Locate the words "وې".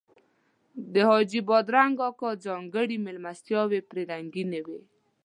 4.67-4.81